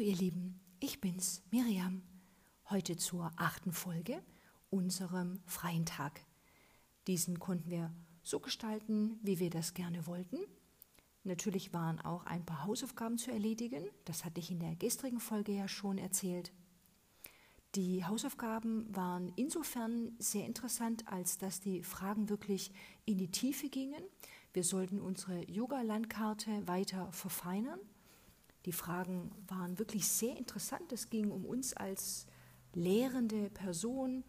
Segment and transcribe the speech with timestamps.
[0.00, 2.00] Hallo ihr Lieben, ich bin's, Miriam.
[2.70, 4.22] Heute zur achten Folge
[4.70, 6.24] unserem freien Tag.
[7.06, 10.38] Diesen konnten wir so gestalten, wie wir das gerne wollten.
[11.22, 13.84] Natürlich waren auch ein paar Hausaufgaben zu erledigen.
[14.06, 16.50] Das hatte ich in der gestrigen Folge ja schon erzählt.
[17.74, 22.72] Die Hausaufgaben waren insofern sehr interessant, als dass die Fragen wirklich
[23.04, 24.02] in die Tiefe gingen.
[24.54, 27.80] Wir sollten unsere Yoga-Landkarte weiter verfeinern
[28.66, 30.92] die Fragen waren wirklich sehr interessant.
[30.92, 32.26] Es ging um uns als
[32.74, 34.24] lehrende Person,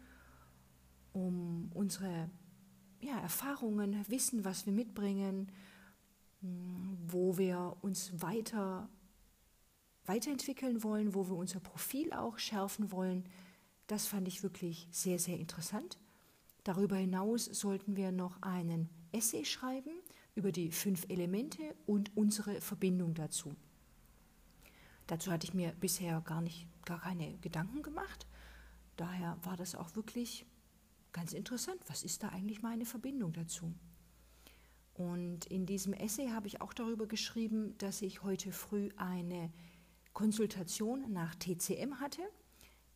[1.13, 2.29] um unsere
[3.01, 5.51] ja, Erfahrungen, Wissen, was wir mitbringen,
[6.41, 8.89] hm, wo wir uns weiter
[10.05, 13.25] weiterentwickeln wollen, wo wir unser Profil auch schärfen wollen.
[13.87, 15.99] Das fand ich wirklich sehr, sehr interessant.
[16.63, 19.91] Darüber hinaus sollten wir noch einen Essay schreiben
[20.35, 23.55] über die fünf Elemente und unsere Verbindung dazu.
[25.07, 28.27] Dazu hatte ich mir bisher gar nicht, gar keine Gedanken gemacht.
[28.95, 30.45] Daher war das auch wirklich
[31.11, 31.81] ganz interessant.
[31.87, 33.73] Was ist da eigentlich meine Verbindung dazu?
[34.93, 39.51] Und in diesem Essay habe ich auch darüber geschrieben, dass ich heute früh eine
[40.13, 42.21] Konsultation nach TCM hatte,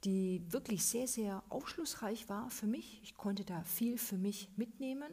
[0.04, 3.00] die wirklich sehr, sehr aufschlussreich war für mich.
[3.04, 5.12] Ich konnte da viel für mich mitnehmen.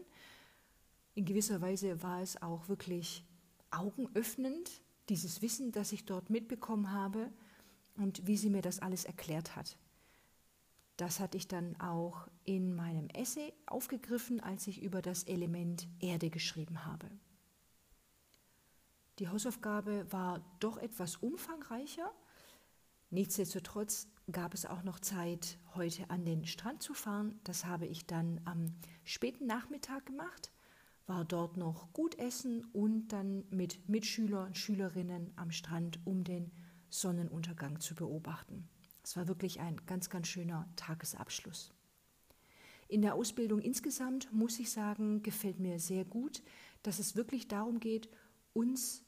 [1.15, 3.25] In gewisser Weise war es auch wirklich
[3.71, 7.33] augenöffnend, dieses Wissen, das ich dort mitbekommen habe
[7.97, 9.77] und wie sie mir das alles erklärt hat.
[10.97, 16.31] Das hatte ich dann auch in meinem Essay aufgegriffen, als ich über das Element Erde
[16.31, 17.11] geschrieben habe.
[19.19, 22.13] Die Hausaufgabe war doch etwas umfangreicher.
[23.11, 27.39] Nichtsdestotrotz gab es auch noch Zeit, heute an den Strand zu fahren.
[27.45, 30.53] Das habe ich dann am späten Nachmittag gemacht
[31.07, 36.51] war dort noch gut essen und dann mit Mitschülern und Schülerinnen am Strand, um den
[36.89, 38.69] Sonnenuntergang zu beobachten.
[39.03, 41.73] Es war wirklich ein ganz, ganz schöner Tagesabschluss.
[42.89, 46.43] In der Ausbildung insgesamt muss ich sagen, gefällt mir sehr gut,
[46.83, 48.09] dass es wirklich darum geht,
[48.53, 49.03] uns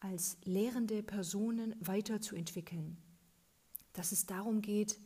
[0.00, 2.96] als lehrende Personen weiterzuentwickeln.
[3.92, 4.98] Dass es darum geht,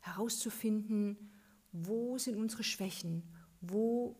[0.00, 1.30] herauszufinden,
[1.72, 3.22] wo sind unsere Schwächen,
[3.60, 4.16] wo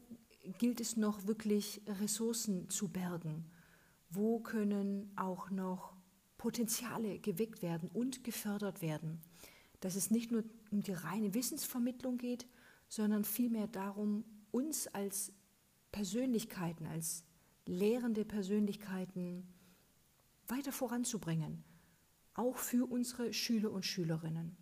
[0.58, 3.50] gilt es noch wirklich Ressourcen zu bergen?
[4.10, 5.94] Wo können auch noch
[6.38, 9.20] Potenziale geweckt werden und gefördert werden?
[9.80, 12.46] Dass es nicht nur um die reine Wissensvermittlung geht,
[12.88, 15.32] sondern vielmehr darum, uns als
[15.92, 17.24] Persönlichkeiten, als
[17.66, 19.52] lehrende Persönlichkeiten
[20.46, 21.64] weiter voranzubringen,
[22.34, 24.56] auch für unsere Schüler und Schülerinnen.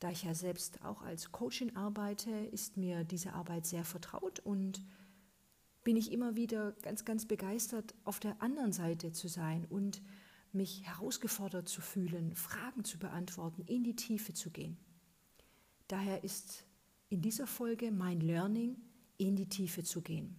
[0.00, 4.82] Da ich ja selbst auch als Coaching arbeite, ist mir diese Arbeit sehr vertraut und
[5.82, 10.02] bin ich immer wieder ganz, ganz begeistert, auf der anderen Seite zu sein und
[10.52, 14.78] mich herausgefordert zu fühlen, Fragen zu beantworten, in die Tiefe zu gehen.
[15.88, 16.64] Daher ist
[17.08, 18.76] in dieser Folge mein Learning,
[19.18, 20.36] in die Tiefe zu gehen.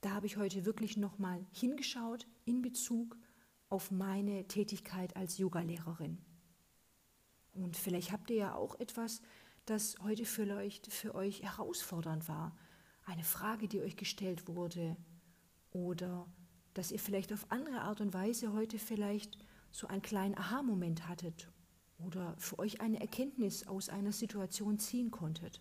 [0.00, 3.16] Da habe ich heute wirklich nochmal hingeschaut in Bezug
[3.68, 6.18] auf meine Tätigkeit als Yogalehrerin.
[7.56, 9.22] Und vielleicht habt ihr ja auch etwas,
[9.64, 12.56] das heute vielleicht für euch herausfordernd war.
[13.04, 14.96] Eine Frage, die euch gestellt wurde.
[15.70, 16.26] Oder
[16.74, 19.38] dass ihr vielleicht auf andere Art und Weise heute vielleicht
[19.72, 21.48] so einen kleinen Aha-Moment hattet.
[21.98, 25.60] Oder für euch eine Erkenntnis aus einer Situation ziehen konntet.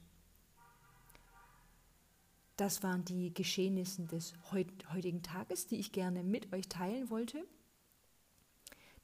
[2.58, 7.46] Das waren die Geschehnisse des heutigen Tages, die ich gerne mit euch teilen wollte.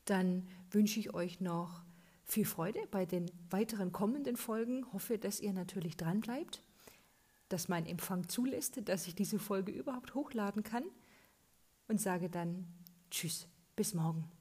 [0.05, 1.83] Dann wünsche ich euch noch
[2.31, 4.85] viel Freude bei den weiteren kommenden Folgen.
[4.93, 6.63] Hoffe, dass ihr natürlich dran bleibt,
[7.49, 10.85] dass mein Empfang zulässt, dass ich diese Folge überhaupt hochladen kann
[11.89, 12.67] und sage dann
[13.09, 14.31] Tschüss, bis morgen.